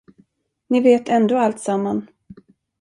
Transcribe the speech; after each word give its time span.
Ni 0.69 0.81
vet 0.81 1.09
ändå 1.09 1.37
alltsamman. 1.37 2.07